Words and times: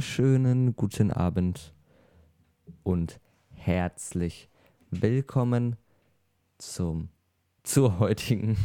wunderschönen 0.00 0.74
guten 0.76 1.10
Abend 1.10 1.74
und 2.84 3.20
herzlich 3.50 4.48
willkommen 4.90 5.76
zum, 6.56 7.10
zur 7.64 7.98
heutigen 7.98 8.56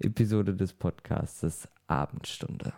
Episode 0.00 0.54
des 0.54 0.74
Podcastes 0.74 1.66
Abendstunde. 1.86 2.74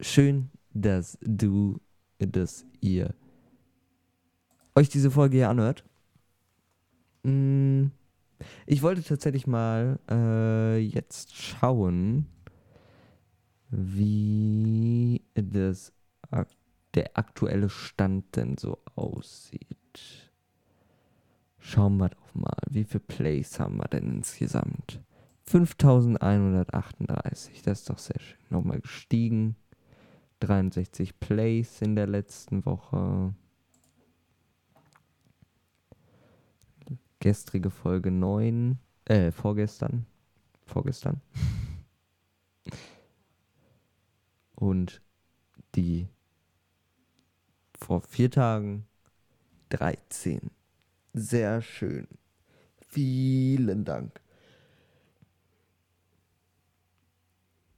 Schön, 0.00 0.50
dass 0.74 1.16
du, 1.20 1.80
dass 2.18 2.66
ihr 2.80 3.14
euch 4.74 4.88
diese 4.88 5.12
Folge 5.12 5.36
hier 5.36 5.48
anhört. 5.48 5.84
Mm, 7.22 7.86
ich 8.66 8.82
wollte 8.82 9.04
tatsächlich 9.04 9.46
mal 9.46 10.00
äh, 10.10 10.78
jetzt 10.78 11.36
schauen, 11.36 12.26
wie 13.70 15.22
das, 15.34 15.92
der 16.94 17.16
aktuelle 17.16 17.68
Stand 17.68 18.34
denn 18.36 18.56
so 18.56 18.78
aussieht. 18.94 20.30
Schauen 21.58 21.98
wir 21.98 22.08
doch 22.08 22.34
mal, 22.34 22.56
wie 22.70 22.84
viele 22.84 23.00
Plays 23.00 23.60
haben 23.60 23.76
wir 23.78 23.88
denn 23.88 24.08
insgesamt? 24.08 25.02
5138, 25.44 27.60
das 27.62 27.80
ist 27.80 27.90
doch 27.90 27.98
sehr 27.98 28.20
schön. 28.20 28.38
Nochmal 28.50 28.80
gestiegen. 28.80 29.56
63 30.40 31.18
Plays 31.18 31.82
in 31.82 31.96
der 31.96 32.06
letzten 32.06 32.64
Woche. 32.64 33.34
Gestrige 37.20 37.70
Folge 37.70 38.12
9, 38.12 38.78
äh, 39.06 39.32
vorgestern. 39.32 40.06
Vorgestern. 40.66 41.20
Und 44.58 45.00
die 45.76 46.08
vor 47.78 48.00
vier 48.00 48.28
Tagen 48.28 48.86
13. 49.68 50.50
Sehr 51.12 51.62
schön. 51.62 52.08
Vielen 52.88 53.84
Dank. 53.84 54.20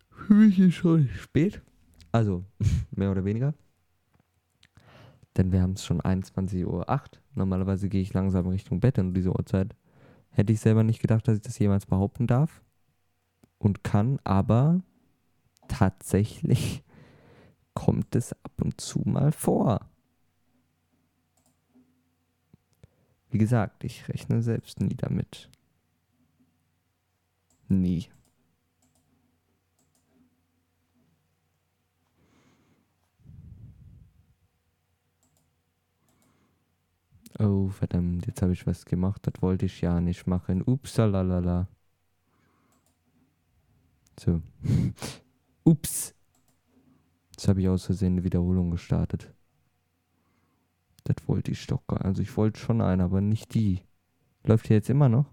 Für 0.09 0.33
mich 0.33 0.59
ist 0.59 0.75
schon 0.77 1.11
spät. 1.11 1.61
Also, 2.13 2.45
mehr 2.93 3.11
oder 3.11 3.27
weniger. 3.27 3.53
Denn 5.37 5.53
wir 5.53 5.61
haben 5.61 5.73
es 5.73 5.85
schon 5.85 6.01
21.08 6.01 6.65
Uhr. 6.65 6.87
Normalerweise 7.35 7.91
gehe 7.91 8.01
ich 8.01 8.15
langsam 8.15 8.47
Richtung 8.47 8.81
Bett 8.81 8.97
in 8.97 9.13
diese 9.13 9.31
Uhrzeit. 9.31 9.77
Hätte 10.31 10.55
ich 10.55 10.61
selber 10.61 10.83
nicht 10.83 11.03
gedacht, 11.03 11.29
dass 11.29 11.37
ich 11.37 11.43
das 11.43 11.59
jemals 11.59 11.85
behaupten 11.85 12.27
darf 12.27 12.63
und 13.59 13.85
kann, 13.85 14.19
aber 14.25 14.83
tatsächlich 15.71 16.83
kommt 17.75 18.15
es 18.15 18.33
ab 18.33 18.53
und 18.63 18.81
zu 18.81 19.01
mal 19.07 19.33
vor. 19.33 19.81
Wie 23.31 23.39
gesagt, 23.39 23.85
ich 23.85 24.09
rechne 24.09 24.43
selbst 24.43 24.81
nie 24.81 24.95
damit. 24.97 25.49
Nie. 27.69 28.09
Oh, 37.39 37.69
verdammt, 37.69 38.27
jetzt 38.27 38.43
habe 38.43 38.53
ich 38.53 38.67
was 38.67 38.85
gemacht, 38.85 39.27
das 39.27 39.41
wollte 39.41 39.67
ich 39.67 39.81
ja 39.81 40.01
nicht 40.01 40.27
machen. 40.27 40.63
Upsalalala. 40.63 41.69
So. 44.19 44.43
Ups. 45.71 46.17
Jetzt 47.31 47.47
habe 47.47 47.61
ich 47.61 47.69
aus 47.69 47.85
Versehen 47.85 48.15
eine 48.15 48.25
Wiederholung 48.25 48.73
gestartet. 48.73 49.33
Das 51.05 51.29
wollte 51.29 51.53
ich 51.53 51.65
doch 51.69 51.87
gar 51.87 52.05
Also 52.05 52.23
ich 52.23 52.37
wollte 52.37 52.59
schon 52.59 52.81
eine, 52.81 53.05
aber 53.05 53.21
nicht 53.21 53.55
die. 53.55 53.85
Läuft 54.43 54.67
hier 54.67 54.77
jetzt 54.79 54.91
immer 54.91 55.09
noch? 55.09 55.33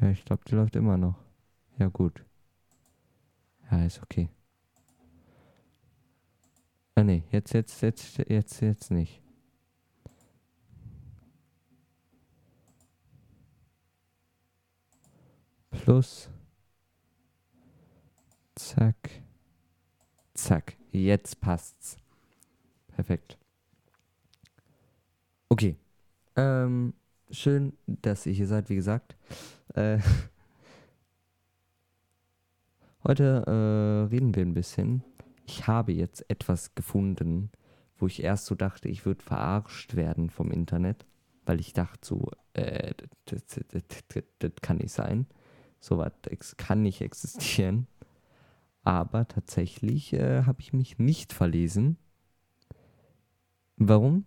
Ja, 0.00 0.10
ich 0.10 0.24
glaube, 0.24 0.42
die 0.48 0.56
läuft 0.56 0.74
immer 0.74 0.96
noch. 0.96 1.14
Ja, 1.78 1.86
gut. 1.86 2.24
Ja, 3.70 3.84
ist 3.84 4.02
okay. 4.02 4.30
Ah, 6.96 7.04
nee, 7.04 7.22
jetzt, 7.30 7.52
jetzt, 7.54 7.80
jetzt, 7.82 8.18
jetzt, 8.28 8.60
jetzt 8.60 8.90
nicht. 8.90 9.22
Plus. 15.86 16.28
Zack. 18.56 19.22
Zack. 20.34 20.76
Jetzt 20.90 21.40
passt's. 21.40 21.96
Perfekt. 22.88 23.38
Okay. 25.48 25.76
Ähm, 26.34 26.92
schön, 27.30 27.72
dass 27.86 28.26
ihr 28.26 28.32
hier 28.32 28.48
seid, 28.48 28.68
wie 28.68 28.74
gesagt. 28.74 29.14
Äh, 29.74 30.00
heute 33.04 33.44
äh, 33.46 34.12
reden 34.12 34.34
wir 34.34 34.42
ein 34.42 34.54
bisschen. 34.54 35.04
Ich 35.46 35.68
habe 35.68 35.92
jetzt 35.92 36.28
etwas 36.28 36.74
gefunden, 36.74 37.52
wo 37.96 38.08
ich 38.08 38.24
erst 38.24 38.46
so 38.46 38.56
dachte, 38.56 38.88
ich 38.88 39.06
würde 39.06 39.22
verarscht 39.22 39.94
werden 39.94 40.30
vom 40.30 40.50
Internet, 40.50 41.06
weil 41.44 41.60
ich 41.60 41.74
dachte 41.74 42.04
so, 42.04 42.32
äh, 42.54 42.92
das, 43.26 43.60
das, 43.70 44.52
kann 44.62 44.78
nicht 44.78 44.90
sein. 44.90 45.28
Sowas 45.80 46.12
kann 46.56 46.82
nicht 46.82 47.00
existieren. 47.00 47.86
Aber 48.82 49.26
tatsächlich 49.26 50.12
äh, 50.12 50.44
habe 50.44 50.60
ich 50.60 50.72
mich 50.72 50.98
nicht 50.98 51.32
verlesen. 51.32 51.96
Warum? 53.76 54.24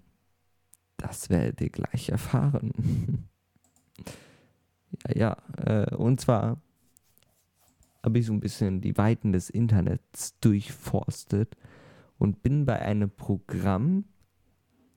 Das 0.98 1.30
werdet 1.30 1.62
ihr 1.62 1.70
gleich 1.70 2.10
erfahren. 2.10 3.30
ja, 5.08 5.16
ja. 5.16 5.38
Äh, 5.66 5.96
und 5.96 6.20
zwar 6.20 6.62
habe 8.04 8.20
ich 8.20 8.26
so 8.26 8.34
ein 8.34 8.40
bisschen 8.40 8.82
die 8.82 8.98
Weiten 8.98 9.32
des 9.32 9.50
Internets 9.50 10.38
durchforstet 10.40 11.56
und 12.18 12.44
bin 12.44 12.66
bei 12.66 12.80
einem 12.80 13.10
Programm 13.10 14.06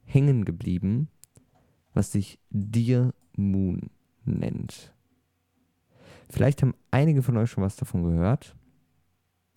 hängen 0.04 0.44
geblieben, 0.44 1.08
was 1.94 2.12
sich 2.12 2.38
Dear 2.50 3.14
Moon 3.36 3.90
nennt. 4.24 4.92
Vielleicht 6.32 6.62
haben 6.62 6.74
einige 6.90 7.22
von 7.22 7.36
euch 7.36 7.50
schon 7.50 7.62
was 7.62 7.76
davon 7.76 8.04
gehört. 8.04 8.56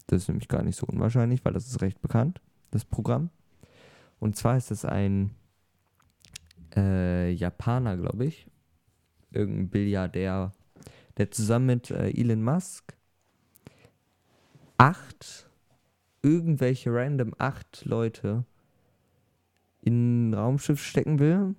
Das 0.07 0.23
ist 0.23 0.27
nämlich 0.27 0.49
gar 0.49 0.61
nicht 0.61 0.75
so 0.75 0.85
unwahrscheinlich, 0.85 1.45
weil 1.45 1.53
das 1.53 1.67
ist 1.67 1.81
recht 1.81 2.01
bekannt, 2.01 2.41
das 2.71 2.83
Programm. 2.83 3.29
Und 4.19 4.35
zwar 4.35 4.57
ist 4.57 4.71
es 4.71 4.83
ein 4.83 5.31
äh, 6.75 7.31
Japaner, 7.31 7.95
glaube 7.95 8.25
ich. 8.25 8.47
Irgendein 9.31 9.69
Billiardär, 9.69 10.53
der 11.15 11.31
zusammen 11.31 11.67
mit 11.67 11.91
äh, 11.91 12.09
Elon 12.09 12.43
Musk 12.43 12.93
acht, 14.77 15.49
irgendwelche 16.23 16.93
random 16.93 17.33
acht 17.37 17.85
Leute 17.85 18.43
in 19.79 20.29
ein 20.29 20.33
Raumschiff 20.33 20.83
stecken 20.83 21.19
will 21.19 21.55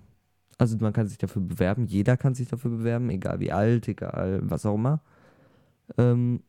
also 0.59 0.77
man 0.79 0.93
kann 0.93 1.07
sich 1.07 1.19
dafür 1.19 1.43
bewerben, 1.43 1.87
jeder 1.87 2.17
kann 2.17 2.35
sich 2.35 2.49
dafür 2.49 2.71
bewerben, 2.71 3.11
egal 3.11 3.41
wie 3.41 3.53
alt, 3.53 3.89
egal 3.89 4.41
was 4.43 4.65
auch 4.65 4.75
immer. 4.75 5.03
Ähm, 5.99 6.43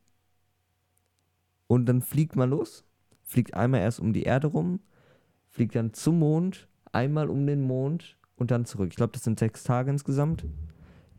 und 1.67 1.85
dann 1.87 2.01
fliegt 2.01 2.35
man 2.35 2.49
los, 2.49 2.85
fliegt 3.23 3.53
einmal 3.53 3.81
erst 3.81 3.99
um 3.99 4.13
die 4.13 4.23
Erde 4.23 4.47
rum, 4.47 4.79
fliegt 5.49 5.75
dann 5.75 5.93
zum 5.93 6.19
Mond, 6.19 6.69
einmal 6.93 7.29
um 7.29 7.45
den 7.45 7.61
Mond 7.61 8.17
und 8.37 8.51
dann 8.51 8.65
zurück. 8.65 8.89
Ich 8.91 8.95
glaube, 8.95 9.11
das 9.11 9.23
sind 9.23 9.39
sechs 9.39 9.63
Tage 9.63 9.91
insgesamt, 9.91 10.45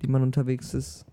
die 0.01 0.09
man 0.09 0.23
unterwegs 0.23 0.73
ist. 0.73 1.05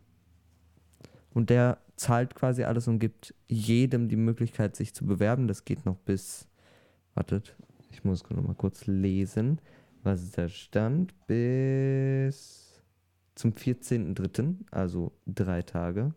Und 1.34 1.50
der 1.50 1.79
zahlt 1.97 2.35
quasi 2.35 2.64
alles 2.64 2.88
und 2.88 3.00
gibt 3.00 3.35
jedem 3.50 4.08
die 4.08 4.16
Möglichkeit, 4.16 4.78
sich 4.78 4.94
zu 4.94 5.05
bewerben. 5.05 5.50
Das 5.50 5.66
geht 5.66 5.85
noch 5.85 5.97
bis, 5.97 6.47
wartet, 7.14 7.58
ich 7.91 8.05
muss 8.05 8.29
noch 8.29 8.44
mal 8.44 8.55
kurz 8.55 8.88
lesen 8.88 9.59
was 10.05 10.23
ist 10.23 10.37
der 10.37 10.49
Stand? 10.49 11.13
Bis 11.28 12.81
zum 13.35 13.52
14.03., 13.52 14.55
also 14.72 15.11
drei 15.25 15.61
Tage, 15.61 16.13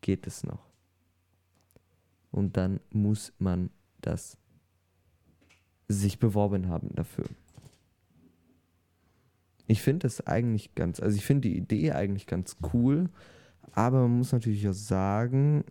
geht 0.00 0.26
es 0.26 0.44
noch. 0.44 0.66
Und 2.30 2.56
dann 2.56 2.80
muss 2.90 3.32
man 3.38 3.70
das 4.00 4.38
sich 5.88 6.18
beworben 6.18 6.68
haben 6.68 6.94
dafür. 6.94 7.26
Ich 9.66 9.82
finde 9.82 10.06
das 10.06 10.26
eigentlich 10.26 10.74
ganz, 10.74 11.00
also 11.00 11.16
ich 11.16 11.24
finde 11.24 11.48
die 11.48 11.56
Idee 11.56 11.92
eigentlich 11.92 12.26
ganz 12.26 12.56
cool, 12.72 13.10
aber 13.72 14.02
man 14.02 14.18
muss 14.18 14.32
natürlich 14.32 14.68
auch 14.68 14.74
sagen, 14.74 15.64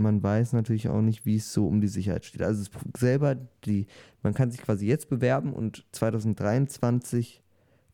man 0.00 0.22
weiß 0.22 0.52
natürlich 0.52 0.88
auch 0.88 1.02
nicht, 1.02 1.26
wie 1.26 1.36
es 1.36 1.52
so 1.52 1.66
um 1.66 1.80
die 1.80 1.88
Sicherheit 1.88 2.24
steht. 2.24 2.42
Also 2.42 2.62
es 2.62 2.70
selber, 2.98 3.36
die, 3.64 3.86
man 4.22 4.34
kann 4.34 4.50
sich 4.50 4.62
quasi 4.62 4.86
jetzt 4.86 5.08
bewerben 5.08 5.52
und 5.52 5.86
2023 5.92 7.42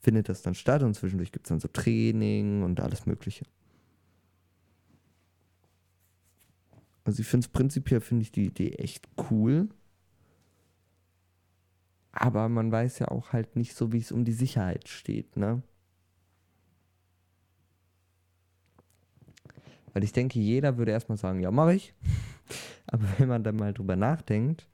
findet 0.00 0.29
das 0.29 0.43
dann 0.43 0.55
statt 0.55 0.82
und 0.82 0.94
zwischendurch 0.94 1.32
gibt 1.32 1.47
es 1.47 1.49
dann 1.50 1.61
so 1.61 1.69
Training 1.69 2.62
und 2.62 2.81
alles 2.81 3.06
Mögliche. 3.06 3.44
Also 7.05 7.20
ich 7.20 7.26
finde 7.26 7.47
es 7.47 7.53
prinzipiell, 7.53 8.00
finde 8.00 8.23
ich 8.23 8.32
die 8.32 8.47
Idee 8.47 8.70
echt 8.73 9.08
cool. 9.31 9.69
Aber 12.12 12.49
man 12.49 12.73
weiß 12.73 12.99
ja 13.00 13.08
auch 13.08 13.32
halt 13.32 13.56
nicht 13.56 13.75
so, 13.75 13.93
wie 13.93 13.99
es 13.99 14.11
um 14.11 14.25
die 14.25 14.32
Sicherheit 14.32 14.88
steht, 14.88 15.37
ne? 15.37 15.62
Weil 19.96 20.04
ich 20.04 20.12
denke, 20.12 20.38
jeder 20.38 20.76
würde 20.76 20.93
erstmal 20.93 21.16
sagen, 21.16 21.40
ja, 21.40 21.50
mache 21.50 21.72
ich. 21.72 21.94
Aber 22.87 23.06
wenn 23.16 23.28
man 23.28 23.43
dann 23.43 23.56
mal 23.56 23.72
drüber 23.72 23.96
nachdenkt, 23.96 24.69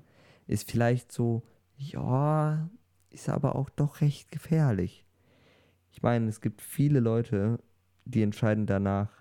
ist 0.49 0.69
vielleicht 0.69 1.13
so, 1.13 1.45
ja, 1.77 2.69
ist 3.11 3.29
aber 3.29 3.55
auch 3.55 3.71
doch 3.71 4.01
recht 4.01 4.33
gefährlich. 4.33 5.07
Ich 5.93 6.03
meine, 6.03 6.27
es 6.27 6.41
gibt 6.41 6.61
viele 6.61 6.99
Leute, 6.99 7.61
die 8.05 8.23
entscheiden 8.23 8.67
danach, 8.67 9.13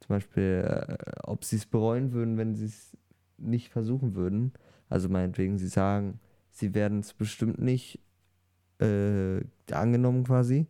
zum 0.00 0.08
Beispiel, 0.08 0.64
äh, 0.66 0.96
ob 1.22 1.44
sie 1.44 1.54
es 1.54 1.66
bereuen 1.66 2.10
würden, 2.10 2.36
wenn 2.36 2.56
sie 2.56 2.64
es 2.64 2.96
nicht 3.38 3.68
versuchen 3.68 4.16
würden. 4.16 4.52
Also 4.88 5.08
meinetwegen, 5.08 5.56
sie 5.56 5.68
sagen, 5.68 6.18
sie 6.50 6.74
werden 6.74 6.98
es 6.98 7.14
bestimmt 7.14 7.60
nicht 7.60 8.00
äh, 8.80 9.40
angenommen 9.70 10.24
quasi. 10.24 10.66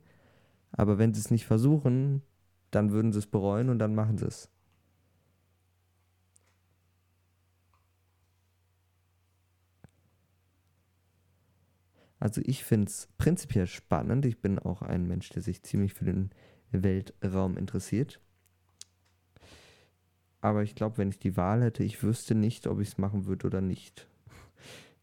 Aber 0.73 0.99
wenn 0.99 1.15
sie 1.15 1.21
es 1.21 1.31
nicht 1.31 1.47
versuchen, 1.47 2.21
dann 2.73 2.91
würden 2.91 3.13
sie 3.13 3.21
es 3.21 3.27
bereuen 3.27 3.69
und 3.71 3.79
dann 3.79 3.95
machen 3.95 4.19
sie 4.19 4.27
es. 4.27 4.51
Also 12.19 12.41
ich 12.45 12.65
finde 12.65 12.87
es 12.87 13.09
prinzipiell 13.19 13.67
spannend. 13.67 14.25
Ich 14.27 14.41
bin 14.41 14.59
auch 14.61 14.83
ein 14.83 15.09
Mensch, 15.09 15.29
der 15.31 15.43
sich 15.43 15.63
ziemlich 15.65 15.93
für 15.93 16.05
den 16.05 16.31
Weltraum 16.71 17.57
interessiert. 17.57 18.21
Aber 20.41 20.63
ich 20.63 20.75
glaube, 20.75 20.99
wenn 20.99 21.09
ich 21.11 21.19
die 21.19 21.37
Wahl 21.37 21.63
hätte, 21.63 21.83
ich 21.83 22.03
wüsste 22.03 22.35
nicht, 22.35 22.67
ob 22.69 22.81
ich 22.81 22.89
es 22.89 22.99
machen 22.99 23.27
würde 23.27 23.47
oder 23.47 23.61
nicht. 23.61 24.09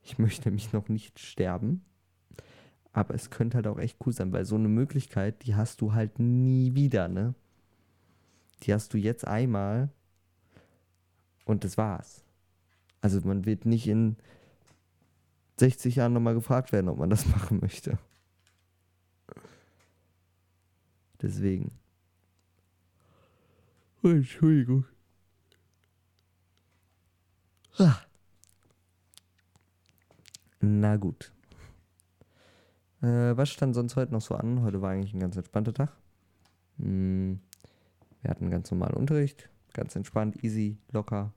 Ich 0.01 0.17
möchte 0.17 0.49
mich 0.49 0.71
noch 0.71 0.87
nicht 0.87 1.19
sterben. 1.19 1.83
Aber 2.93 3.13
es 3.13 3.29
könnte 3.29 3.57
halt 3.57 3.67
auch 3.67 3.77
echt 3.77 3.97
cool 4.05 4.13
sein, 4.13 4.31
weil 4.31 4.45
so 4.45 4.55
eine 4.55 4.69
Möglichkeit, 4.69 5.45
die 5.45 5.55
hast 5.55 5.81
du 5.81 5.93
halt 5.93 6.19
nie 6.19 6.73
wieder, 6.73 7.09
ne? 7.09 7.35
Die 8.63 8.73
hast 8.73 8.93
du 8.93 8.97
jetzt 8.97 9.25
einmal 9.25 9.89
und 11.45 11.63
das 11.63 11.77
war's. 11.77 12.23
Also 13.01 13.21
man 13.21 13.45
wird 13.45 13.65
nicht 13.65 13.87
in 13.87 14.17
60 15.59 15.95
Jahren 15.95 16.13
nochmal 16.13 16.33
gefragt 16.33 16.71
werden, 16.71 16.89
ob 16.89 16.97
man 16.97 17.09
das 17.09 17.25
machen 17.33 17.59
möchte. 17.59 17.97
Deswegen. 21.21 21.71
Entschuldigung. 24.03 24.85
Ah. 27.77 27.99
Na 30.61 30.97
gut. 30.97 31.31
Äh, 33.01 33.37
was 33.37 33.49
stand 33.49 33.75
sonst 33.75 33.95
heute 33.95 34.11
noch 34.13 34.21
so 34.21 34.35
an? 34.35 34.61
Heute 34.61 34.81
war 34.81 34.91
eigentlich 34.91 35.13
ein 35.13 35.19
ganz 35.19 35.35
entspannter 35.35 35.73
Tag. 35.73 35.91
Hm, 36.77 37.39
wir 38.21 38.31
hatten 38.31 38.49
ganz 38.49 38.71
normalen 38.71 38.95
Unterricht, 38.95 39.49
ganz 39.73 39.95
entspannt, 39.95 40.43
easy, 40.43 40.77
locker. 40.91 41.33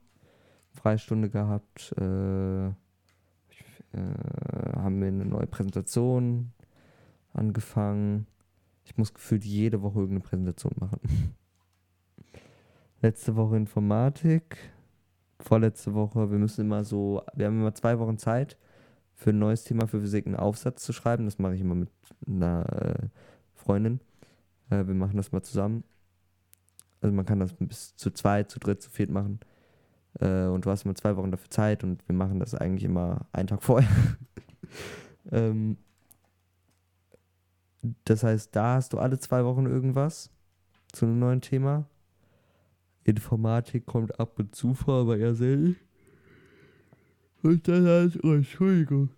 Freistunde 0.72 1.28
gehabt. 1.28 1.94
Äh, 1.98 2.68
äh, 2.68 2.72
haben 4.74 5.00
wir 5.00 5.08
eine 5.08 5.26
neue 5.26 5.46
Präsentation 5.46 6.52
angefangen. 7.32 8.26
Ich 8.84 8.96
muss 8.96 9.14
gefühlt 9.14 9.44
jede 9.44 9.82
Woche 9.82 10.00
irgendeine 10.00 10.28
Präsentation 10.28 10.72
machen. 10.78 11.00
Letzte 13.02 13.36
Woche 13.36 13.56
Informatik. 13.56 14.56
Vorletzte 15.40 15.94
Woche, 15.94 16.30
wir 16.30 16.38
müssen 16.38 16.60
immer 16.62 16.84
so, 16.84 17.22
wir 17.34 17.46
haben 17.46 17.58
immer 17.58 17.74
zwei 17.74 17.98
Wochen 17.98 18.16
Zeit 18.16 18.56
für 19.12 19.30
ein 19.30 19.40
neues 19.40 19.64
Thema 19.64 19.88
für 19.88 20.00
Physik 20.00 20.26
einen 20.26 20.36
Aufsatz 20.36 20.84
zu 20.84 20.92
schreiben. 20.92 21.24
Das 21.24 21.38
mache 21.38 21.56
ich 21.56 21.60
immer 21.60 21.74
mit 21.74 21.90
einer 22.26 22.64
äh, 22.72 23.08
Freundin. 23.54 24.00
Äh, 24.70 24.86
wir 24.86 24.94
machen 24.94 25.16
das 25.16 25.32
mal 25.32 25.42
zusammen. 25.42 25.84
Also 27.02 27.14
man 27.14 27.26
kann 27.26 27.40
das 27.40 27.52
bis 27.52 27.96
zu 27.96 28.10
zweit, 28.12 28.50
zu 28.50 28.58
dritt, 28.60 28.80
zu 28.80 28.90
viert 28.90 29.10
machen. 29.10 29.40
Äh, 30.20 30.44
und 30.44 30.64
du 30.64 30.70
hast 30.70 30.84
immer 30.84 30.94
zwei 30.94 31.16
Wochen 31.16 31.30
dafür 31.30 31.50
Zeit 31.50 31.84
und 31.84 32.06
wir 32.08 32.14
machen 32.14 32.38
das 32.38 32.54
eigentlich 32.54 32.84
immer 32.84 33.26
einen 33.32 33.48
Tag 33.48 33.62
vorher. 33.62 33.90
ähm, 35.32 35.76
das 38.04 38.22
heißt, 38.22 38.54
da 38.54 38.76
hast 38.76 38.92
du 38.92 38.98
alle 38.98 39.18
zwei 39.18 39.44
Wochen 39.44 39.66
irgendwas 39.66 40.30
zu 40.92 41.06
einem 41.06 41.18
neuen 41.18 41.40
Thema. 41.40 41.88
Informatik 43.04 43.86
kommt 43.86 44.20
ab 44.20 44.38
und 44.38 44.54
zu 44.54 44.74
vor, 44.74 45.00
aber 45.00 45.18
eher 45.18 45.34
selten. 45.34 45.76
Und 47.42 47.66
dann 47.66 47.86
halt, 47.86 48.22
oh, 48.22 48.32
Entschuldigung. 48.34 49.10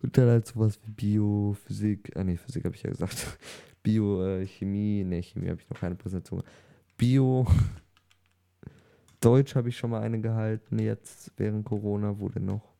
Und 0.00 0.16
dann 0.16 0.28
halt 0.28 0.46
sowas 0.46 0.78
wie 0.86 0.90
Bio, 0.92 1.56
Physik, 1.66 2.16
ah 2.16 2.24
ne, 2.24 2.38
Physik 2.38 2.64
habe 2.64 2.74
ich 2.74 2.82
ja 2.82 2.90
gesagt. 2.90 3.38
Bio, 3.82 4.24
äh, 4.24 4.46
Chemie, 4.46 5.04
ne, 5.04 5.22
Chemie 5.22 5.50
habe 5.50 5.60
ich 5.60 5.68
noch 5.68 5.78
keine 5.78 5.96
Präsentation. 5.96 6.42
Bio, 6.98 7.46
Deutsch 9.20 9.54
habe 9.54 9.68
ich 9.68 9.76
schon 9.78 9.90
mal 9.90 10.02
eine 10.02 10.20
gehalten, 10.20 10.80
jetzt 10.80 11.30
während 11.36 11.64
Corona, 11.64 12.18
denn 12.28 12.44
noch? 12.44 12.74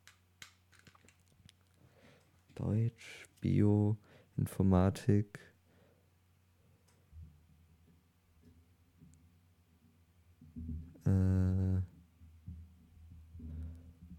Deutsch, 2.56 3.29
Bio, 3.41 3.97
Informatik. 4.37 5.38
Äh, 11.06 11.76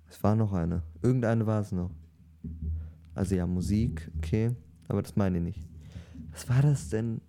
es 0.08 0.24
war 0.24 0.38
noch 0.38 0.54
eine. 0.54 0.82
Irgendeine 1.02 1.46
war 1.46 1.60
es 1.60 1.74
noch. 1.74 1.92
Also 3.14 3.36
ja, 3.36 3.46
Musik, 3.46 4.10
okay, 4.18 4.56
aber 4.88 5.02
das 5.02 5.18
meine 5.18 5.40
ich 5.40 5.44
nicht. 5.44 5.68
Was 6.32 6.48
war 6.48 6.62
das 6.62 6.88
denn? 6.88 7.20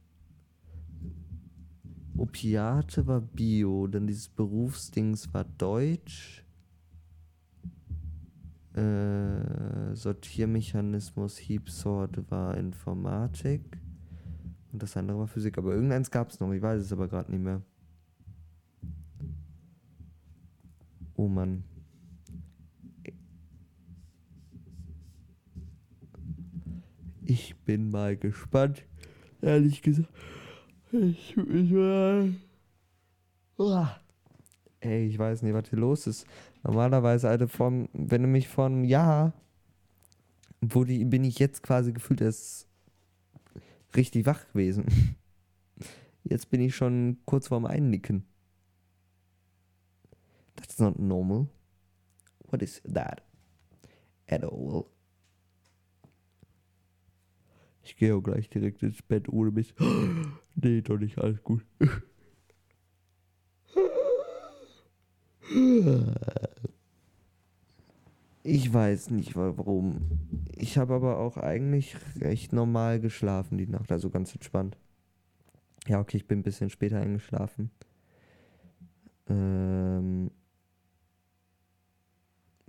Opiate 2.20 3.06
war 3.06 3.22
Bio, 3.22 3.86
dann 3.86 4.06
dieses 4.06 4.28
Berufsdings 4.28 5.32
war 5.32 5.44
Deutsch. 5.44 6.44
Äh, 8.74 9.94
Sortiermechanismus, 9.94 11.38
Heap-Sort 11.38 12.30
war 12.30 12.58
Informatik. 12.58 13.80
Und 14.70 14.82
das 14.82 14.98
andere 14.98 15.20
war 15.20 15.28
Physik. 15.28 15.56
Aber 15.56 15.72
irgendeins 15.72 16.10
gab 16.10 16.28
es 16.28 16.40
noch, 16.40 16.52
ich 16.52 16.60
weiß 16.60 16.82
es 16.82 16.92
aber 16.92 17.08
gerade 17.08 17.30
nicht 17.30 17.42
mehr. 17.42 17.62
Oh 21.16 21.26
Mann. 21.26 21.64
Ich 27.24 27.56
bin 27.64 27.90
mal 27.90 28.14
gespannt. 28.16 28.84
Ehrlich 29.40 29.80
gesagt. 29.80 30.08
Ich, 30.92 31.36
ich, 31.36 31.72
uh, 31.72 32.28
ey, 34.80 35.06
ich 35.06 35.18
weiß 35.18 35.42
nicht, 35.42 35.54
was 35.54 35.68
hier 35.68 35.78
los 35.78 36.06
ist. 36.08 36.26
Normalerweise, 36.64 37.28
Alter, 37.28 37.46
von, 37.46 37.88
wenn 37.92 38.22
du 38.22 38.28
mich 38.28 38.48
von 38.48 38.84
Jahr, 38.84 39.32
wo 40.60 40.84
die, 40.84 41.04
bin 41.04 41.22
ich 41.22 41.38
jetzt 41.38 41.62
quasi 41.62 41.92
gefühlt 41.92 42.20
erst 42.20 42.66
richtig 43.94 44.26
wach 44.26 44.48
gewesen. 44.52 44.84
Jetzt 46.24 46.50
bin 46.50 46.60
ich 46.60 46.74
schon 46.74 47.18
kurz 47.24 47.48
vorm 47.48 47.66
Einnicken. 47.66 48.24
That's 50.56 50.78
not 50.78 50.98
normal. 50.98 51.46
What 52.50 52.62
is 52.62 52.82
that? 52.82 53.22
At 54.26 54.44
all. 54.44 54.86
Ich 57.82 57.96
gehe 57.96 58.14
auch 58.14 58.20
gleich 58.20 58.48
direkt 58.48 58.82
ins 58.82 59.02
Bett 59.02 59.28
ohne 59.28 59.50
mich. 59.50 59.74
nee, 60.54 60.82
doch 60.82 60.98
nicht, 60.98 61.18
alles 61.18 61.42
gut. 61.42 61.64
Ich 68.42 68.72
weiß 68.72 69.10
nicht 69.10 69.36
warum. 69.36 70.18
Ich 70.56 70.78
habe 70.78 70.94
aber 70.94 71.18
auch 71.18 71.36
eigentlich 71.36 71.96
recht 72.20 72.52
normal 72.52 73.00
geschlafen 73.00 73.58
die 73.58 73.66
Nacht, 73.66 73.92
also 73.92 74.10
ganz 74.10 74.32
entspannt. 74.32 74.78
Ja, 75.86 76.00
okay, 76.00 76.16
ich 76.18 76.26
bin 76.26 76.40
ein 76.40 76.42
bisschen 76.44 76.70
später 76.70 77.00
eingeschlafen. 77.00 77.70
Ähm, 79.28 80.30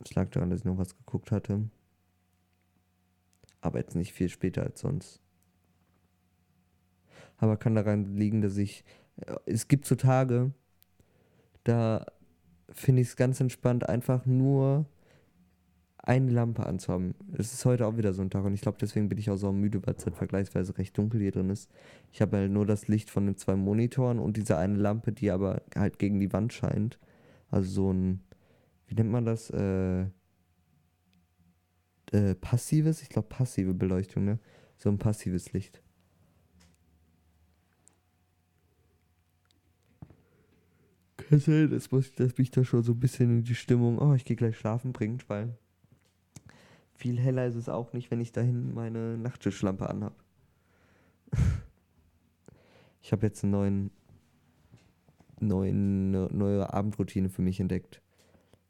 es 0.04 0.14
lag 0.16 0.30
daran, 0.30 0.50
dass 0.50 0.60
ich 0.60 0.66
noch 0.66 0.78
was 0.78 0.98
geguckt 0.98 1.32
hatte 1.32 1.70
aber 3.62 3.80
jetzt 3.80 3.96
nicht 3.96 4.14
viel 4.14 4.30
später 4.30 4.64
als 4.64 4.82
sonst. 4.82 5.22
Aber 7.38 7.58
kann 7.58 7.76
daran 7.76 8.16
liegen, 8.16 8.42
dass 8.42 8.58
ich. 8.58 8.84
Äh, 9.18 9.36
es 9.46 9.68
gibt 9.68 9.86
so 9.86 9.96
Tage, 9.96 10.52
da 11.64 12.06
finde 12.70 13.02
ich 13.02 13.10
es 13.10 13.16
ganz 13.16 13.40
entspannt, 13.40 13.88
einfach 13.88 14.26
nur 14.26 14.86
eine 15.98 16.32
Lampe 16.32 16.66
anzuhaben. 16.66 17.14
Es 17.34 17.54
ist 17.54 17.66
heute 17.66 17.86
auch 17.86 17.98
wieder 17.98 18.14
so 18.14 18.22
ein 18.24 18.32
Tag 18.32 18.44
und 18.44 18.54
ich 18.54 18.62
glaube, 18.62 18.80
deswegen 18.82 19.08
bin 19.08 19.20
ich 19.20 19.30
auch 19.30 19.38
so 19.38 19.52
müde, 19.52 19.86
weil 19.86 19.96
es 19.96 20.06
halt 20.06 20.16
vergleichsweise 20.16 20.78
recht 20.78 20.98
dunkel 20.98 21.22
hier 21.22 21.32
drin 21.32 21.52
ist. 21.52 21.70
Ich 22.12 22.22
habe 22.22 22.38
halt 22.38 22.52
nur 22.52 22.66
das 22.66 22.88
Licht 22.88 23.12
von 23.12 23.28
den 23.28 23.38
zwei 23.38 23.56
Monitoren 23.56 24.20
und 24.20 24.38
diese 24.38 24.58
eine 24.58 24.78
Lampe, 24.78 25.12
die 25.12 25.30
aber 25.30 25.62
halt 25.76 26.00
gegen 26.00 26.20
die 26.20 26.34
Wand 26.34 26.54
scheint. 26.54 26.98
Also 27.52 27.70
so 27.70 27.94
ein 27.94 28.22
wie 28.92 28.96
nennt 28.96 29.10
man 29.10 29.24
das? 29.24 29.50
Äh, 29.50 30.08
äh, 32.12 32.36
passives, 32.36 33.02
ich 33.02 33.10
glaube 33.10 33.30
passive 33.30 33.74
Beleuchtung, 33.74 34.26
ne? 34.26 34.40
So 34.78 34.90
ein 34.90 34.98
passives 34.98 35.54
Licht. 35.54 35.82
Kann 41.18 41.70
dass, 41.70 41.92
muss, 41.92 42.14
dass 42.16 42.38
mich 42.38 42.52
da 42.52 42.64
schon 42.64 42.84
so 42.84 42.92
ein 42.92 43.00
bisschen 43.00 43.30
in 43.30 43.44
die 43.44 43.56
Stimmung, 43.56 44.00
oh, 44.00 44.14
ich 44.14 44.26
gehe 44.26 44.36
gleich 44.36 44.58
schlafen 44.58 44.92
bringt, 44.92 45.30
weil 45.30 45.58
viel 46.94 47.20
heller 47.20 47.48
ist 47.48 47.56
es 47.56 47.70
auch 47.70 47.94
nicht, 47.94 48.12
wenn 48.12 48.20
ich 48.20 48.32
dahin 48.32 48.74
meine 48.74 49.18
Nachttischlampe 49.18 49.90
anhab. 49.90 50.14
ich 53.02 53.12
habe 53.12 53.26
jetzt 53.26 53.44
einen 53.44 53.52
neuen, 53.52 53.92
neuen, 55.40 56.12
ne, 56.12 56.28
neue 56.32 56.74
Abendroutine 56.74 57.30
für 57.30 57.42
mich 57.42 57.60
entdeckt. 57.60 58.02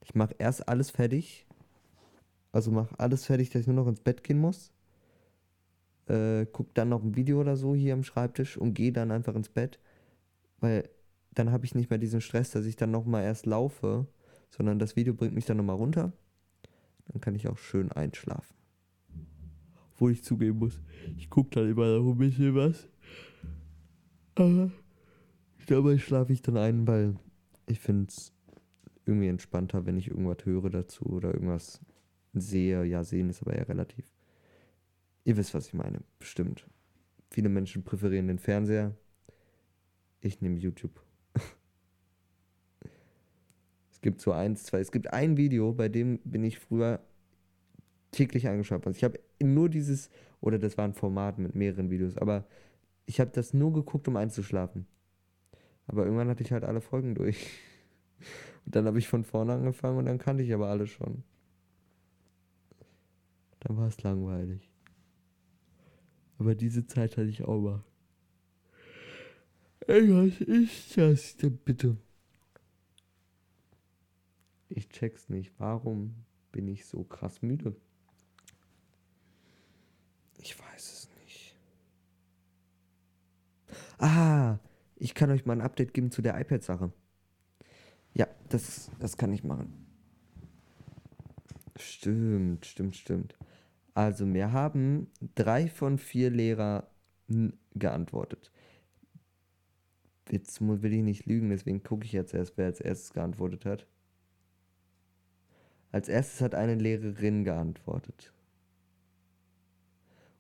Ich 0.04 0.14
mache 0.14 0.36
erst 0.38 0.70
alles 0.70 0.92
fertig. 0.92 1.48
Also 2.51 2.72
mache 2.72 3.00
alles 3.00 3.25
fertig, 3.25 3.50
dass 3.50 3.62
ich 3.62 3.67
nur 3.67 3.75
noch 3.75 3.88
ins 3.88 4.01
Bett 4.01 4.24
gehen 4.24 4.39
muss. 4.39 4.72
Äh, 6.08 6.46
guck 6.51 6.74
dann 6.74 6.89
noch 6.89 7.03
ein 7.03 7.15
Video 7.15 7.39
oder 7.39 7.55
so 7.55 7.74
hier 7.75 7.93
am 7.93 8.03
Schreibtisch 8.03 8.58
und 8.58 8.74
gehe 8.74 8.91
dann 8.91 9.12
einfach 9.12 9.36
ins 9.36 9.50
Bett. 9.50 9.79
Weil 10.60 10.89
dann 11.34 11.51
habe 11.51 11.65
ich 11.65 11.75
nicht 11.75 11.89
mehr 11.89 12.00
diesen 12.00 12.22
Stress, 12.22 12.51
dass 12.51 12.65
ich 12.65 12.75
dann 12.75 12.91
nochmal 12.91 13.24
erst 13.24 13.46
laufe, 13.46 14.08
sondern 14.50 14.79
das 14.79 14.96
Video 14.96 15.13
bringt 15.13 15.34
mich 15.34 15.46
dann 15.46 15.58
nochmal 15.58 15.77
runter. 15.77 16.12
Dann 17.08 17.22
kann 17.22 17.36
ich 17.36 17.48
auch 17.48 17.58
schön 17.58 17.91
einschlafen. 17.91 18.55
Obwohl 19.93 20.12
ich 20.12 20.24
zugeben 20.24 20.60
muss, 20.60 20.81
ich 21.17 21.29
gucke 21.29 21.51
dann 21.51 21.70
immer 21.70 22.00
noch 22.00 22.12
ein 22.12 22.17
bisschen 22.17 22.55
was. 22.55 22.88
Aber 24.36 24.72
dabei 25.67 25.98
schlafe 25.98 26.34
ich 26.34 26.41
dann 26.41 26.58
ein, 26.58 26.88
weil 26.88 27.15
ich 27.67 27.79
finde 27.79 28.08
es 28.10 28.34
irgendwie 29.05 29.27
entspannter, 29.27 29.86
wenn 29.86 29.98
ich 29.98 30.10
irgendwas 30.10 30.46
höre 30.46 30.70
dazu 30.70 31.05
oder 31.05 31.34
irgendwas 31.34 31.79
sehe. 32.34 32.84
Ja, 32.86 33.04
sehen 33.04 33.30
ist 33.30 33.42
aber 33.42 33.54
eher 33.54 33.68
relativ. 33.70 34.06
Ihr 35.24 35.38
wisst, 35.38 35.54
was 35.54 35.68
ich 35.68 35.74
meine, 35.74 36.02
bestimmt. 36.20 36.68
Viele 37.30 37.50
Menschen 37.50 37.84
präferieren 37.84 38.28
den 38.28 38.40
Fernseher. 38.40 38.96
Ich 40.20 40.42
nehme 40.42 40.58
YouTube. 40.60 41.02
es 43.92 44.02
gibt 44.02 44.22
so 44.22 44.32
eins, 44.32 44.64
zwei. 44.64 44.80
Es 44.80 44.92
gibt 44.92 45.14
ein 45.14 45.38
Video, 45.38 45.74
bei 45.74 45.90
dem 45.90 46.20
bin 46.24 46.44
ich 46.44 46.60
früher 46.60 47.00
täglich 48.12 48.48
angeschaut. 48.48 48.86
Also 48.86 48.98
ich 48.98 49.04
habe 49.04 49.20
nur 49.42 49.70
dieses, 49.70 50.10
oder 50.42 50.60
das 50.60 50.78
war 50.78 50.86
ein 50.86 50.94
Format 50.94 51.40
mit 51.40 51.56
mehreren 51.56 51.90
Videos, 51.90 52.18
aber 52.18 52.46
ich 53.06 53.20
habe 53.20 53.32
das 53.32 53.54
nur 53.54 53.74
geguckt, 53.74 54.08
um 54.08 54.18
einzuschlafen. 54.18 54.86
Aber 55.88 56.06
irgendwann 56.06 56.30
hatte 56.30 56.44
ich 56.44 56.52
halt 56.52 56.64
alle 56.64 56.82
Folgen 56.82 57.16
durch. 57.16 57.48
Und 58.66 58.76
dann 58.76 58.86
habe 58.86 59.00
ich 59.00 59.08
von 59.08 59.24
vorne 59.24 59.54
angefangen 59.54 59.98
und 59.98 60.06
dann 60.06 60.20
kannte 60.20 60.44
ich 60.44 60.54
aber 60.54 60.68
alle 60.68 60.86
schon. 60.86 61.24
Dann 63.62 63.77
war 63.77 63.88
es 63.88 64.01
langweilig. 64.03 64.70
Aber 66.38 66.56
diese 66.56 66.86
Zeit 66.88 67.18
hatte 67.18 67.30
ich 67.30 67.44
auch 67.44 67.60
mal. 67.60 67.84
Ey, 69.88 70.10
was 70.13 70.41
ist 70.41 70.98
das 70.98 71.38
denn 71.38 71.58
bitte? 71.58 71.98
Ich 74.70 74.89
check's 74.89 75.30
nicht. 75.30 75.53
Warum 75.60 76.15
bin 76.51 76.68
ich 76.68 76.86
so 76.86 77.03
krass 77.03 77.41
müde? 77.41 77.75
Ich 80.38 80.58
weiß 80.60 80.94
es 80.94 81.10
nicht. 81.24 81.56
Ah, 84.00 84.58
ich 84.96 85.13
kann 85.13 85.30
euch 85.30 85.46
mal 85.46 85.53
ein 85.53 85.62
Update 85.62 85.94
geben 85.94 86.10
zu 86.10 86.22
der 86.22 86.39
iPad-Sache. 86.39 86.91
Ja, 88.13 88.27
das, 88.50 88.89
das 89.00 89.18
kann 89.18 89.32
ich 89.34 89.44
machen. 89.44 89.86
Stimmt, 91.77 92.65
stimmt, 92.65 92.96
stimmt. 92.96 93.38
Also, 93.94 94.26
mir 94.26 94.52
haben 94.52 95.12
drei 95.36 95.68
von 95.68 95.98
vier 95.98 96.30
Lehrer 96.30 96.90
geantwortet. 97.76 98.52
Jetzt 100.30 100.62
will 100.62 100.94
ich 100.94 101.04
nicht 101.04 101.26
lügen, 101.26 101.50
deswegen 101.50 101.84
gucke 101.84 102.06
ich 102.06 102.14
jetzt 102.14 102.34
erst, 102.34 102.58
wer 102.58 102.68
als 102.68 102.80
erstes 102.80 103.14
geantwortet 103.14 103.66
hat. 103.66 103.88
Als 105.92 106.08
erstes 106.08 106.40
hat 106.40 106.56
eine 106.56 106.76
Lehrerin 106.76 107.44
geantwortet. 107.44 108.34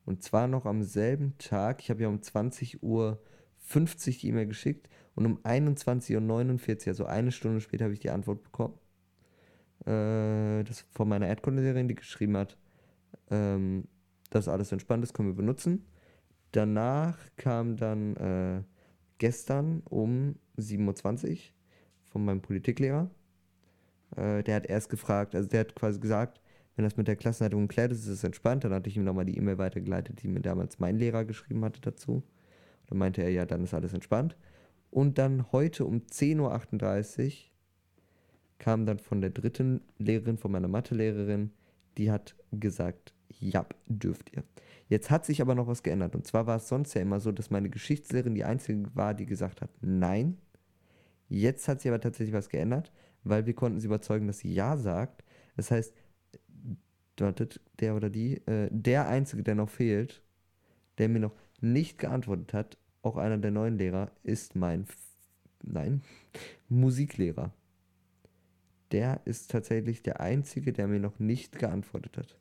Und 0.05 0.23
zwar 0.23 0.47
noch 0.47 0.65
am 0.65 0.83
selben 0.83 1.37
Tag. 1.37 1.81
Ich 1.81 1.89
habe 1.89 2.03
ja 2.03 2.07
um 2.07 2.21
20 2.21 2.81
Uhr 2.81 3.21
50 3.57 4.19
die 4.19 4.29
E-Mail 4.29 4.47
geschickt 4.47 4.89
und 5.15 5.25
um 5.25 5.39
21.49 5.39 6.81
Uhr, 6.83 6.87
also 6.87 7.05
eine 7.05 7.31
Stunde 7.31 7.61
später, 7.61 7.85
habe 7.85 7.93
ich 7.93 7.99
die 7.99 8.09
Antwort 8.09 8.43
bekommen. 8.43 8.77
Äh, 9.85 10.63
das 10.63 10.85
von 10.91 11.09
meiner 11.09 11.27
Erdkundelehrerin, 11.27 11.87
die 11.87 11.95
geschrieben 11.95 12.37
hat, 12.37 12.57
ähm, 13.31 13.85
dass 14.29 14.47
alles 14.47 14.71
entspannt 14.71 15.03
ist, 15.03 15.13
können 15.13 15.29
wir 15.29 15.35
benutzen. 15.35 15.85
Danach 16.51 17.17
kam 17.37 17.77
dann 17.77 18.15
äh, 18.17 18.63
gestern 19.17 19.81
um 19.89 20.35
7.20 20.57 21.29
Uhr 21.31 21.37
von 22.11 22.25
meinem 22.25 22.41
Politiklehrer. 22.41 23.09
Äh, 24.15 24.43
der 24.43 24.55
hat 24.55 24.65
erst 24.67 24.89
gefragt, 24.89 25.35
also 25.35 25.47
der 25.47 25.61
hat 25.61 25.75
quasi 25.75 25.99
gesagt, 25.99 26.41
wenn 26.75 26.83
das 26.83 26.97
mit 26.97 27.07
der 27.07 27.15
Klassenleitung 27.15 27.67
geklärt 27.67 27.91
ist, 27.91 28.01
ist 28.01 28.07
es 28.07 28.23
entspannt. 28.23 28.63
Dann 28.63 28.73
hatte 28.73 28.89
ich 28.89 28.97
ihm 28.97 29.03
nochmal 29.03 29.25
die 29.25 29.37
E-Mail 29.37 29.57
weitergeleitet, 29.57 30.23
die 30.23 30.27
mir 30.27 30.41
damals 30.41 30.79
mein 30.79 30.97
Lehrer 30.97 31.25
geschrieben 31.25 31.63
hatte 31.65 31.81
dazu. 31.81 32.23
Dann 32.87 32.97
meinte 32.97 33.21
er, 33.21 33.29
ja, 33.29 33.45
dann 33.45 33.63
ist 33.63 33.73
alles 33.73 33.93
entspannt. 33.93 34.37
Und 34.89 35.17
dann 35.17 35.51
heute 35.51 35.85
um 35.85 35.99
10.38 35.99 37.27
Uhr 37.27 37.31
kam 38.57 38.85
dann 38.85 38.99
von 38.99 39.21
der 39.21 39.29
dritten 39.31 39.81
Lehrerin, 39.97 40.37
von 40.37 40.51
meiner 40.51 40.67
Mathelehrerin, 40.67 41.51
die 41.97 42.11
hat 42.11 42.35
gesagt, 42.51 43.13
ja, 43.39 43.65
dürft 43.87 44.33
ihr. 44.35 44.43
Jetzt 44.87 45.09
hat 45.09 45.25
sich 45.25 45.41
aber 45.41 45.55
noch 45.55 45.67
was 45.67 45.83
geändert. 45.83 46.15
Und 46.15 46.27
zwar 46.27 46.47
war 46.47 46.57
es 46.57 46.67
sonst 46.67 46.93
ja 46.93 47.01
immer 47.01 47.19
so, 47.19 47.31
dass 47.31 47.49
meine 47.49 47.69
Geschichtslehrerin 47.69 48.35
die 48.35 48.43
einzige 48.43 48.93
war, 48.93 49.13
die 49.13 49.25
gesagt 49.25 49.61
hat, 49.61 49.69
nein. 49.81 50.37
Jetzt 51.29 51.67
hat 51.67 51.79
sich 51.79 51.89
aber 51.89 52.01
tatsächlich 52.01 52.35
was 52.35 52.49
geändert, 52.49 52.91
weil 53.23 53.45
wir 53.45 53.53
konnten 53.53 53.79
sie 53.79 53.87
überzeugen, 53.87 54.27
dass 54.27 54.39
sie 54.39 54.53
ja 54.53 54.75
sagt. 54.75 55.23
Das 55.55 55.71
heißt, 55.71 55.93
wartet, 57.21 57.61
der 57.79 57.95
oder 57.95 58.09
die, 58.09 58.45
äh, 58.47 58.67
der 58.71 59.07
Einzige, 59.07 59.43
der 59.43 59.55
noch 59.55 59.69
fehlt, 59.69 60.21
der 60.97 61.07
mir 61.07 61.19
noch 61.19 61.35
nicht 61.61 61.97
geantwortet 61.97 62.53
hat, 62.53 62.77
auch 63.01 63.17
einer 63.17 63.37
der 63.37 63.51
neuen 63.51 63.77
Lehrer, 63.77 64.11
ist 64.23 64.55
mein, 64.55 64.85
nein, 65.63 66.01
Musiklehrer. 66.69 67.53
Der 68.91 69.21
ist 69.25 69.51
tatsächlich 69.51 70.03
der 70.03 70.19
Einzige, 70.19 70.73
der 70.73 70.87
mir 70.87 70.99
noch 70.99 71.19
nicht 71.19 71.57
geantwortet 71.57 72.17
hat. 72.17 72.37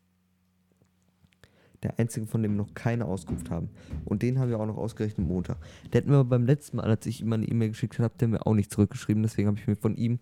Der 1.82 1.98
einzige, 1.98 2.26
von 2.26 2.42
dem 2.42 2.52
wir 2.52 2.64
noch 2.64 2.74
keine 2.74 3.06
Auskunft 3.06 3.50
haben. 3.50 3.70
Und 4.04 4.22
den 4.22 4.38
haben 4.38 4.50
wir 4.50 4.58
auch 4.58 4.66
noch 4.66 4.76
ausgerechnet 4.76 5.26
Montag. 5.26 5.58
Der 5.92 6.02
hat 6.02 6.08
mir 6.08 6.24
beim 6.24 6.44
letzten 6.44 6.76
Mal, 6.76 6.84
als 6.84 7.06
ich 7.06 7.22
ihm 7.22 7.32
eine 7.32 7.46
E-Mail 7.46 7.70
geschickt 7.70 7.98
habe, 7.98 8.14
der 8.18 8.28
mir 8.28 8.46
auch 8.46 8.54
nicht 8.54 8.70
zurückgeschrieben. 8.70 9.22
Deswegen 9.22 9.48
habe 9.48 9.58
ich 9.58 9.66
mir 9.66 9.76
von 9.76 9.96
ihm 9.96 10.18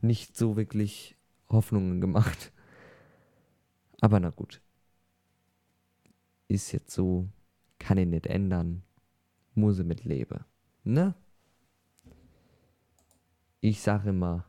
nicht 0.00 0.36
so 0.36 0.56
wirklich 0.56 1.16
Hoffnungen 1.48 2.00
gemacht. 2.00 2.52
Aber 4.00 4.18
na 4.18 4.30
gut. 4.30 4.60
Ist 6.48 6.72
jetzt 6.72 6.90
so, 6.90 7.28
kann 7.78 7.98
ich 7.98 8.06
nicht 8.06 8.26
ändern. 8.26 8.82
Muss 9.54 9.78
ich 9.78 9.86
mit 9.86 10.04
leben. 10.04 10.44
Ne? 10.82 11.14
Ich 13.60 13.80
sage 13.82 14.10
immer, 14.10 14.46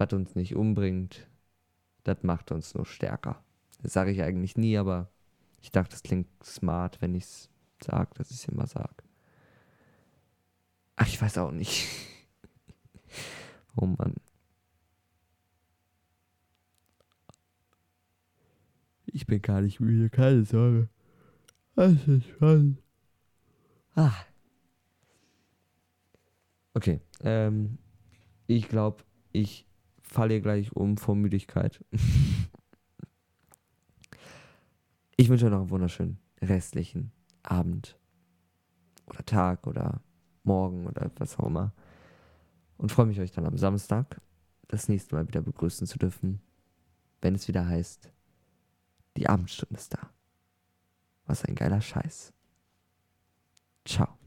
was 0.00 0.12
uns 0.14 0.34
nicht 0.34 0.56
umbringt, 0.56 1.28
das 2.04 2.22
macht 2.22 2.52
uns 2.52 2.74
nur 2.74 2.86
stärker. 2.86 3.44
Das 3.82 3.92
sage 3.92 4.10
ich 4.10 4.22
eigentlich 4.22 4.56
nie, 4.56 4.78
aber 4.78 5.10
ich 5.60 5.70
dachte, 5.70 5.94
es 5.94 6.02
klingt 6.02 6.26
smart, 6.42 7.02
wenn 7.02 7.14
ich 7.14 7.24
es 7.24 7.50
sage, 7.84 8.08
dass 8.14 8.30
ich 8.30 8.38
es 8.38 8.48
immer 8.48 8.66
sage. 8.66 9.04
Ach, 10.96 11.06
ich 11.06 11.20
weiß 11.20 11.36
auch 11.36 11.50
nicht. 11.50 11.86
oh 13.76 13.84
Mann. 13.86 14.14
Ich 19.04 19.26
bin 19.26 19.42
gar 19.42 19.60
nicht 19.60 19.80
müde, 19.80 20.08
keine 20.08 20.46
Sorge. 20.46 20.88
Das 21.74 21.92
ist 22.06 22.26
schon. 22.38 22.78
Ah. 23.94 24.14
Okay, 26.72 27.00
ähm, 27.22 27.76
ich 28.46 28.68
glaube, 28.68 29.04
ich 29.32 29.66
falle 30.10 30.40
gleich 30.40 30.72
um 30.72 30.96
vor 30.96 31.14
Müdigkeit. 31.14 31.84
ich 35.16 35.28
wünsche 35.28 35.46
euch 35.46 35.52
noch 35.52 35.60
einen 35.60 35.70
wunderschönen 35.70 36.18
restlichen 36.42 37.12
Abend 37.42 37.98
oder 39.06 39.24
Tag 39.24 39.66
oder 39.66 40.02
Morgen 40.42 40.86
oder 40.86 41.10
was 41.16 41.38
auch 41.38 41.46
immer. 41.46 41.72
Und 42.76 42.90
freue 42.90 43.06
mich, 43.06 43.20
euch 43.20 43.32
dann 43.32 43.46
am 43.46 43.58
Samstag 43.58 44.20
das 44.66 44.88
nächste 44.88 45.14
Mal 45.14 45.28
wieder 45.28 45.42
begrüßen 45.42 45.86
zu 45.86 45.98
dürfen, 45.98 46.40
wenn 47.20 47.34
es 47.34 47.46
wieder 47.46 47.66
heißt, 47.66 48.10
die 49.16 49.28
Abendstunde 49.28 49.74
ist 49.76 49.94
da. 49.94 50.10
Was 51.26 51.44
ein 51.44 51.54
geiler 51.54 51.80
Scheiß. 51.80 52.32
Ciao. 53.84 54.19